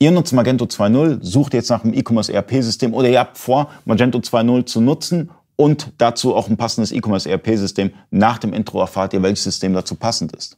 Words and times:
Ihr 0.00 0.12
nutzt 0.12 0.32
Magento 0.32 0.64
2.0, 0.64 1.18
sucht 1.22 1.54
jetzt 1.54 1.70
nach 1.70 1.82
einem 1.82 1.92
E-Commerce 1.92 2.32
ERP-System 2.32 2.94
oder 2.94 3.08
ihr 3.08 3.18
habt 3.18 3.36
vor, 3.36 3.68
Magento 3.84 4.18
2.0 4.18 4.66
zu 4.66 4.80
nutzen 4.80 5.30
und 5.56 5.92
dazu 5.98 6.36
auch 6.36 6.48
ein 6.48 6.56
passendes 6.56 6.92
E-Commerce 6.92 7.28
ERP-System. 7.28 7.90
Nach 8.12 8.38
dem 8.38 8.52
Intro 8.52 8.80
erfahrt 8.80 9.12
ihr, 9.12 9.24
welches 9.24 9.42
System 9.42 9.74
dazu 9.74 9.96
passend 9.96 10.36
ist. 10.36 10.56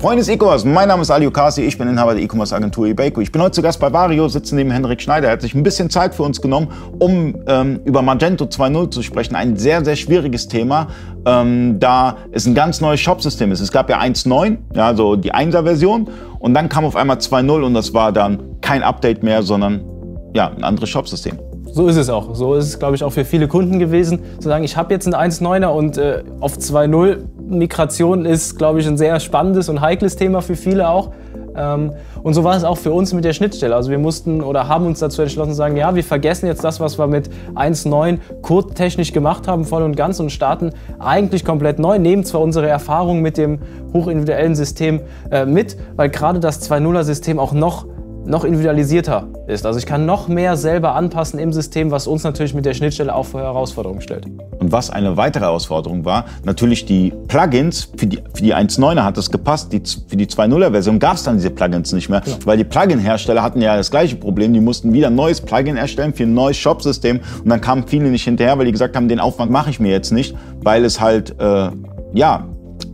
Freunde 0.00 0.18
des 0.18 0.28
E-Commerce, 0.28 0.64
mein 0.64 0.86
Name 0.86 1.02
ist 1.02 1.10
Ali 1.10 1.26
Okasi, 1.26 1.62
ich 1.62 1.76
bin 1.76 1.88
Inhaber 1.88 2.14
der 2.14 2.22
E-Commerce 2.22 2.54
Agentur 2.54 2.86
eBayco. 2.86 3.20
Ich 3.20 3.32
bin 3.32 3.42
heute 3.42 3.50
zu 3.50 3.62
Gast 3.62 3.80
bei 3.80 3.92
Vario, 3.92 4.28
sitze 4.28 4.54
neben 4.54 4.70
Henrik 4.70 5.02
Schneider. 5.02 5.26
Er 5.26 5.32
hat 5.32 5.42
sich 5.42 5.54
ein 5.54 5.64
bisschen 5.64 5.90
Zeit 5.90 6.14
für 6.14 6.22
uns 6.22 6.40
genommen, 6.40 6.68
um 7.00 7.34
ähm, 7.48 7.80
über 7.84 8.00
Magento 8.00 8.44
2.0 8.44 8.92
zu 8.92 9.02
sprechen. 9.02 9.34
Ein 9.34 9.56
sehr, 9.56 9.84
sehr 9.84 9.96
schwieriges 9.96 10.46
Thema, 10.46 10.86
ähm, 11.26 11.80
da 11.80 12.16
es 12.30 12.46
ein 12.46 12.54
ganz 12.54 12.80
neues 12.80 13.00
Shop-System 13.00 13.50
ist. 13.50 13.58
Es 13.58 13.72
gab 13.72 13.90
ja 13.90 13.98
1.9, 14.00 14.58
ja, 14.72 14.86
also 14.86 15.16
die 15.16 15.34
1er-Version, 15.34 16.08
und 16.38 16.54
dann 16.54 16.68
kam 16.68 16.84
auf 16.84 16.94
einmal 16.94 17.16
2.0 17.16 17.64
und 17.64 17.74
das 17.74 17.92
war 17.92 18.12
dann 18.12 18.60
kein 18.60 18.84
Update 18.84 19.24
mehr, 19.24 19.42
sondern 19.42 19.84
ja, 20.32 20.46
ein 20.46 20.62
anderes 20.62 20.90
Shop-System. 20.90 21.40
So 21.72 21.86
ist 21.86 21.96
es 21.96 22.10
auch. 22.10 22.34
So 22.34 22.54
ist 22.54 22.66
es, 22.66 22.78
glaube 22.78 22.96
ich, 22.96 23.04
auch 23.04 23.12
für 23.12 23.24
viele 23.24 23.48
Kunden 23.48 23.78
gewesen, 23.78 24.20
zu 24.40 24.48
sagen, 24.48 24.64
ich 24.64 24.76
habe 24.76 24.92
jetzt 24.92 25.12
einen 25.12 25.30
1.9er 25.30 25.66
und 25.66 25.98
äh, 25.98 26.24
auf 26.40 26.56
2.0 26.56 27.18
Migration 27.48 28.24
ist, 28.24 28.58
glaube 28.58 28.80
ich, 28.80 28.86
ein 28.86 28.96
sehr 28.96 29.20
spannendes 29.20 29.68
und 29.68 29.80
heikles 29.80 30.16
Thema 30.16 30.42
für 30.42 30.56
viele 30.56 30.88
auch. 30.88 31.12
Ähm, 31.56 31.92
und 32.22 32.34
so 32.34 32.44
war 32.44 32.56
es 32.56 32.64
auch 32.64 32.78
für 32.78 32.92
uns 32.92 33.12
mit 33.12 33.24
der 33.24 33.32
Schnittstelle. 33.32 33.74
Also 33.74 33.90
wir 33.90 33.98
mussten 33.98 34.42
oder 34.42 34.68
haben 34.68 34.86
uns 34.86 35.00
dazu 35.00 35.22
entschlossen 35.22 35.50
zu 35.50 35.56
sagen, 35.56 35.76
ja, 35.76 35.94
wir 35.94 36.04
vergessen 36.04 36.46
jetzt 36.46 36.64
das, 36.64 36.80
was 36.80 36.98
wir 36.98 37.06
mit 37.06 37.30
1.9 37.54 38.18
codetechnisch 38.42 39.12
gemacht 39.12 39.48
haben, 39.48 39.64
voll 39.64 39.82
und 39.82 39.96
ganz 39.96 40.20
und 40.20 40.30
starten 40.30 40.72
eigentlich 40.98 41.44
komplett 41.44 41.78
neu, 41.78 41.98
nehmen 41.98 42.24
zwar 42.24 42.40
unsere 42.40 42.68
Erfahrungen 42.68 43.22
mit 43.22 43.36
dem 43.36 43.58
hochindividuellen 43.92 44.54
System 44.54 45.00
äh, 45.30 45.46
mit, 45.46 45.76
weil 45.96 46.10
gerade 46.10 46.40
das 46.40 46.68
2.0er 46.68 47.04
System 47.04 47.38
auch 47.38 47.52
noch 47.52 47.86
noch 48.28 48.44
individualisierter 48.44 49.26
ist. 49.46 49.64
Also 49.64 49.78
ich 49.78 49.86
kann 49.86 50.04
noch 50.04 50.28
mehr 50.28 50.56
selber 50.56 50.94
anpassen 50.94 51.38
im 51.38 51.52
System, 51.52 51.90
was 51.90 52.06
uns 52.06 52.24
natürlich 52.24 52.54
mit 52.54 52.66
der 52.66 52.74
Schnittstelle 52.74 53.14
auch 53.14 53.24
vor 53.24 53.40
Herausforderungen 53.40 54.02
stellt. 54.02 54.26
Und 54.58 54.70
was 54.70 54.90
eine 54.90 55.16
weitere 55.16 55.44
Herausforderung 55.44 56.04
war, 56.04 56.26
natürlich 56.44 56.84
die 56.84 57.12
Plugins, 57.26 57.88
für 57.96 58.06
die, 58.06 58.18
für 58.34 58.42
die 58.42 58.54
1.9er 58.54 59.02
hat 59.02 59.16
das 59.16 59.30
gepasst, 59.30 59.72
die, 59.72 59.82
für 60.06 60.16
die 60.16 60.26
2.0er 60.26 60.70
Version 60.70 60.98
gab 60.98 61.14
es 61.14 61.22
dann 61.22 61.36
diese 61.36 61.50
Plugins 61.50 61.92
nicht 61.92 62.10
mehr, 62.10 62.20
genau. 62.20 62.36
weil 62.44 62.58
die 62.58 62.64
Plugin-Hersteller 62.64 63.42
hatten 63.42 63.62
ja 63.62 63.76
das 63.76 63.90
gleiche 63.90 64.16
Problem, 64.16 64.52
die 64.52 64.60
mussten 64.60 64.92
wieder 64.92 65.06
ein 65.06 65.14
neues 65.14 65.40
Plugin 65.40 65.76
erstellen 65.76 66.12
für 66.12 66.24
ein 66.24 66.34
neues 66.34 66.58
Shop-System 66.58 67.20
und 67.42 67.48
dann 67.48 67.60
kamen 67.60 67.86
viele 67.86 68.10
nicht 68.10 68.24
hinterher, 68.24 68.58
weil 68.58 68.66
die 68.66 68.72
gesagt 68.72 68.94
haben, 68.94 69.08
den 69.08 69.20
Aufwand 69.20 69.50
mache 69.50 69.70
ich 69.70 69.80
mir 69.80 69.90
jetzt 69.90 70.12
nicht, 70.12 70.36
weil 70.62 70.84
es 70.84 71.00
halt, 71.00 71.34
äh, 71.40 71.70
ja, 72.12 72.46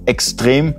extrem 0.07 0.75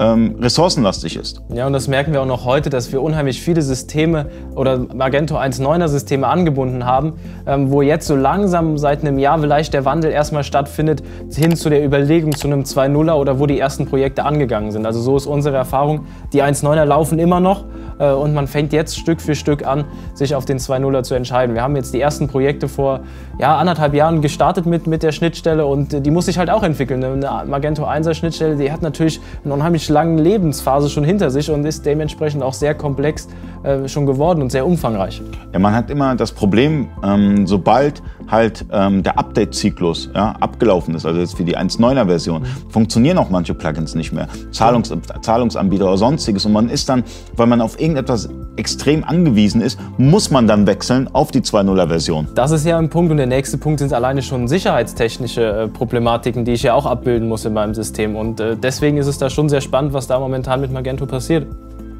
ähm, 0.00 0.36
ressourcenlastig 0.40 1.16
ist. 1.16 1.42
Ja, 1.52 1.66
und 1.66 1.74
das 1.74 1.86
merken 1.86 2.12
wir 2.12 2.22
auch 2.22 2.26
noch 2.26 2.46
heute, 2.46 2.70
dass 2.70 2.90
wir 2.90 3.02
unheimlich 3.02 3.42
viele 3.42 3.60
Systeme 3.60 4.26
oder 4.56 4.78
Magento 4.78 5.36
1.9er 5.36 5.88
Systeme 5.88 6.26
angebunden 6.26 6.86
haben, 6.86 7.12
ähm, 7.46 7.70
wo 7.70 7.82
jetzt 7.82 8.06
so 8.06 8.16
langsam 8.16 8.78
seit 8.78 9.02
einem 9.02 9.18
Jahr 9.18 9.38
vielleicht 9.38 9.74
der 9.74 9.84
Wandel 9.84 10.10
erstmal 10.10 10.42
stattfindet 10.42 11.02
hin 11.34 11.54
zu 11.54 11.68
der 11.68 11.84
Überlegung 11.84 12.34
zu 12.34 12.46
einem 12.46 12.62
2.0er 12.62 13.12
oder 13.12 13.38
wo 13.38 13.44
die 13.44 13.60
ersten 13.60 13.84
Projekte 13.84 14.24
angegangen 14.24 14.72
sind. 14.72 14.86
Also 14.86 15.02
so 15.02 15.18
ist 15.18 15.26
unsere 15.26 15.56
Erfahrung. 15.56 16.06
Die 16.32 16.42
1.9er 16.42 16.86
laufen 16.86 17.18
immer 17.18 17.40
noch 17.40 17.64
äh, 17.98 18.10
und 18.10 18.32
man 18.32 18.46
fängt 18.46 18.72
jetzt 18.72 18.98
Stück 18.98 19.20
für 19.20 19.34
Stück 19.34 19.66
an, 19.66 19.84
sich 20.14 20.34
auf 20.34 20.46
den 20.46 20.58
2.0er 20.58 21.02
zu 21.02 21.14
entscheiden. 21.14 21.54
Wir 21.54 21.62
haben 21.62 21.76
jetzt 21.76 21.92
die 21.92 22.00
ersten 22.00 22.26
Projekte 22.26 22.68
vor 22.68 23.00
ja, 23.38 23.58
anderthalb 23.58 23.92
Jahren 23.92 24.22
gestartet 24.22 24.64
mit, 24.64 24.86
mit 24.86 25.02
der 25.02 25.12
Schnittstelle 25.12 25.66
und 25.66 25.92
äh, 25.92 26.00
die 26.00 26.10
muss 26.10 26.24
sich 26.24 26.38
halt 26.38 26.48
auch 26.48 26.62
entwickeln. 26.62 27.04
Eine 27.04 27.44
Magento 27.46 27.84
1er 27.84 28.14
Schnittstelle, 28.14 28.56
die 28.56 28.72
hat 28.72 28.80
natürlich 28.80 29.20
eine 29.44 29.52
unheimlich 29.52 29.89
langen 29.90 30.18
Lebensphase 30.18 30.88
schon 30.88 31.04
hinter 31.04 31.30
sich 31.30 31.50
und 31.50 31.64
ist 31.64 31.84
dementsprechend 31.84 32.42
auch 32.42 32.54
sehr 32.54 32.74
komplex 32.74 33.28
äh, 33.62 33.88
schon 33.88 34.06
geworden 34.06 34.40
und 34.40 34.50
sehr 34.50 34.66
umfangreich. 34.66 35.20
Ja, 35.52 35.58
man 35.58 35.74
hat 35.74 35.90
immer 35.90 36.14
das 36.16 36.32
Problem, 36.32 36.88
ähm, 37.04 37.46
sobald 37.46 38.02
halt 38.28 38.64
ähm, 38.72 39.02
der 39.02 39.18
Update-Zyklus 39.18 40.10
ja, 40.14 40.32
abgelaufen 40.40 40.94
ist, 40.94 41.04
also 41.04 41.20
jetzt 41.20 41.36
für 41.36 41.44
die 41.44 41.58
1.9er 41.58 42.06
Version, 42.06 42.42
mhm. 42.42 42.70
funktionieren 42.70 43.18
auch 43.18 43.28
manche 43.28 43.52
Plugins 43.52 43.94
nicht 43.94 44.12
mehr. 44.12 44.28
Zahlungs 44.50 44.92
Zahlungsanbieter 45.20 45.86
oder 45.86 45.98
sonstiges. 45.98 46.46
Und 46.46 46.52
man 46.52 46.68
ist 46.68 46.88
dann, 46.88 47.04
weil 47.36 47.46
man 47.46 47.60
auf 47.60 47.78
irgendetwas 47.78 48.28
extrem 48.60 49.02
angewiesen 49.02 49.60
ist, 49.60 49.80
muss 49.98 50.30
man 50.30 50.46
dann 50.46 50.66
wechseln 50.66 51.08
auf 51.12 51.30
die 51.32 51.40
2.0er 51.40 51.88
Version. 51.88 52.28
Das 52.34 52.52
ist 52.52 52.64
ja 52.66 52.78
ein 52.78 52.90
Punkt 52.90 53.10
und 53.10 53.16
der 53.16 53.26
nächste 53.26 53.58
Punkt 53.58 53.80
sind 53.80 53.92
alleine 53.92 54.22
schon 54.22 54.46
sicherheitstechnische 54.46 55.42
äh, 55.42 55.68
Problematiken, 55.68 56.44
die 56.44 56.52
ich 56.52 56.62
ja 56.62 56.74
auch 56.74 56.86
abbilden 56.86 57.26
muss 57.26 57.44
in 57.44 57.54
meinem 57.54 57.74
System. 57.74 58.14
Und 58.14 58.38
äh, 58.38 58.56
deswegen 58.56 58.98
ist 58.98 59.06
es 59.06 59.18
da 59.18 59.30
schon 59.30 59.48
sehr 59.48 59.62
spannend, 59.62 59.94
was 59.94 60.06
da 60.06 60.20
momentan 60.20 60.60
mit 60.60 60.70
Magento 60.70 61.06
passiert. 61.06 61.46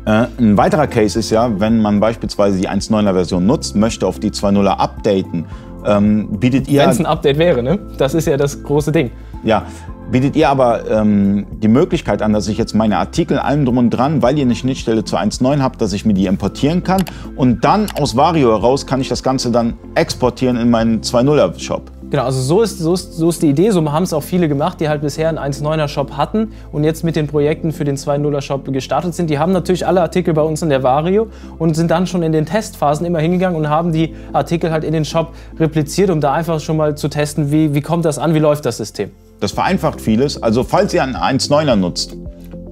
Äh, 0.05 0.27
ein 0.39 0.57
weiterer 0.57 0.87
Case 0.87 1.19
ist 1.19 1.31
ja, 1.31 1.61
wenn 1.61 1.81
man 1.81 2.01
beispielsweise 2.01 2.59
die 2.59 2.69
1.9er 2.69 3.13
Version 3.13 3.47
nutzt, 3.47 3.75
möchte 3.75 4.07
auf 4.07 4.19
die 4.19 4.31
2.0er 4.31 4.77
updaten, 4.79 5.47
ähm, 5.87 6.29
bietet 6.39 6.69
ihr... 6.69 6.83
Wenn 6.83 6.91
es 6.91 6.99
ein 6.99 7.07
Update 7.07 7.39
wäre, 7.39 7.63
ne? 7.63 7.79
Das 7.99 8.15
ist 8.15 8.27
ja 8.27 8.37
das 8.37 8.63
große 8.63 8.93
Ding. 8.93 9.11
Ja, 9.43 9.65
bietet 10.11 10.37
ihr 10.37 10.49
aber 10.49 10.91
ähm, 10.91 11.47
die 11.63 11.69
Möglichkeit 11.69 12.21
an, 12.23 12.33
dass 12.33 12.49
ich 12.49 12.59
jetzt 12.59 12.75
meine 12.75 12.99
Artikel 12.99 13.39
allem 13.39 13.65
drum 13.65 13.79
und 13.79 13.91
dran, 13.91 14.23
weil 14.23 14.39
ihr 14.39 14.45
eine 14.45 14.55
Schnittstelle 14.55 15.05
zu 15.05 15.17
1.9 15.17 15.61
habt, 15.61 15.81
dass 15.81 15.93
ich 15.93 16.05
mir 16.05 16.15
die 16.15 16.27
importieren 16.27 16.83
kann 16.83 17.05
und 17.37 17.65
dann 17.65 17.87
aus 17.99 18.17
Vario 18.17 18.51
heraus 18.51 18.87
kann 18.87 19.01
ich 19.01 19.09
das 19.09 19.23
Ganze 19.23 19.51
dann 19.51 19.75
exportieren 19.95 20.57
in 20.57 20.71
meinen 20.71 21.01
2.0er 21.01 21.59
Shop. 21.59 21.91
Genau, 22.11 22.25
also 22.25 22.41
so 22.41 22.61
ist, 22.63 22.79
so 22.81 22.93
ist, 22.93 23.17
so 23.17 23.29
ist 23.29 23.41
die 23.41 23.49
Idee. 23.49 23.71
So 23.71 23.91
haben 23.93 24.03
es 24.03 24.13
auch 24.13 24.23
viele 24.23 24.49
gemacht, 24.49 24.81
die 24.81 24.89
halt 24.89 25.01
bisher 25.01 25.29
einen 25.29 25.39
1.9er 25.39 25.87
Shop 25.87 26.17
hatten 26.17 26.53
und 26.73 26.83
jetzt 26.83 27.05
mit 27.05 27.15
den 27.15 27.29
Projekten 27.29 27.71
für 27.71 27.85
den 27.85 27.97
2.0er 27.97 28.41
Shop 28.41 28.65
gestartet 28.73 29.15
sind. 29.15 29.31
Die 29.31 29.39
haben 29.39 29.53
natürlich 29.53 29.87
alle 29.87 30.03
Artikel 30.03 30.35
bei 30.35 30.43
uns 30.43 30.61
in 30.61 30.71
der 30.71 30.83
Vario 30.83 31.29
und 31.59 31.77
sind 31.77 31.91
dann 31.93 32.09
schon 32.09 32.25
in 32.25 32.33
den 32.33 32.47
Testphasen 32.47 33.07
immer 33.07 33.21
hingegangen 33.21 33.57
und 33.57 33.69
haben 33.69 33.93
die 33.93 34.15
Artikel 34.33 34.73
halt 34.73 34.83
in 34.83 34.93
den 34.93 35.05
Shop 35.05 35.35
repliziert, 35.59 36.11
um 36.11 36.21
da 36.21 36.33
einfach 36.33 36.59
schon 36.59 36.77
mal 36.77 36.97
zu 36.97 37.09
testen, 37.09 37.53
wie, 37.53 37.75
wie 37.75 37.81
kommt 37.81 38.05
das 38.05 38.19
an, 38.19 38.35
wie 38.35 38.41
läuft 38.41 38.67
das 38.67 38.79
System. 38.79 39.11
Das 39.39 39.53
vereinfacht 39.53 40.01
vieles. 40.01 40.43
Also 40.43 40.65
falls 40.65 40.93
ihr 40.93 41.05
einen 41.05 41.15
1.9er 41.15 41.77
nutzt, 41.77 42.17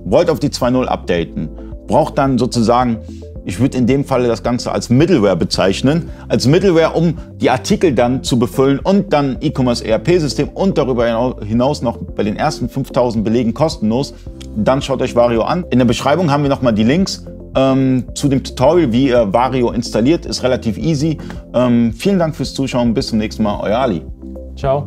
wollt 0.04 0.30
auf 0.30 0.40
die 0.40 0.48
2.0 0.48 0.86
updaten, 0.86 1.48
braucht 1.86 2.18
dann 2.18 2.38
sozusagen 2.38 2.98
ich 3.48 3.60
würde 3.60 3.78
in 3.78 3.86
dem 3.86 4.04
Falle 4.04 4.28
das 4.28 4.42
Ganze 4.42 4.70
als 4.70 4.90
Middleware 4.90 5.34
bezeichnen. 5.34 6.10
Als 6.28 6.46
Middleware, 6.46 6.92
um 6.94 7.16
die 7.40 7.48
Artikel 7.48 7.94
dann 7.94 8.22
zu 8.22 8.38
befüllen 8.38 8.78
und 8.78 9.10
dann 9.14 9.38
E-Commerce 9.40 9.82
ERP-System 9.86 10.50
und 10.50 10.76
darüber 10.76 11.34
hinaus 11.42 11.80
noch 11.80 11.96
bei 11.96 12.24
den 12.24 12.36
ersten 12.36 12.68
5000 12.68 13.24
Belegen 13.24 13.54
kostenlos. 13.54 14.12
Dann 14.54 14.82
schaut 14.82 15.00
euch 15.00 15.16
Vario 15.16 15.44
an. 15.44 15.64
In 15.70 15.78
der 15.78 15.86
Beschreibung 15.86 16.30
haben 16.30 16.42
wir 16.42 16.50
nochmal 16.50 16.74
die 16.74 16.84
Links 16.84 17.24
ähm, 17.56 18.04
zu 18.14 18.28
dem 18.28 18.44
Tutorial, 18.44 18.92
wie 18.92 19.08
ihr 19.08 19.32
Vario 19.32 19.70
installiert. 19.70 20.26
Ist 20.26 20.42
relativ 20.42 20.76
easy. 20.76 21.16
Ähm, 21.54 21.94
vielen 21.94 22.18
Dank 22.18 22.36
fürs 22.36 22.52
Zuschauen. 22.52 22.92
Bis 22.92 23.06
zum 23.06 23.16
nächsten 23.16 23.42
Mal. 23.42 23.60
Euer 23.62 23.78
Ali. 23.78 24.02
Ciao. 24.56 24.86